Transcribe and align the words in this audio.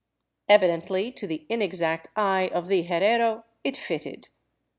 Evidently, 0.49 1.11
to 1.11 1.27
the 1.27 1.45
inexact 1.47 2.07
eye 2.15 2.49
of 2.55 2.67
the 2.69 2.87
herrero, 2.87 3.43
it 3.63 3.77
fitted. 3.77 4.29